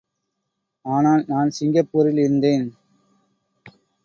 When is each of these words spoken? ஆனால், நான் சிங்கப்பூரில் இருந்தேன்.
ஆனால், 0.85 1.23
நான் 1.27 1.49
சிங்கப்பூரில் 1.49 2.17
இருந்தேன். 2.17 2.65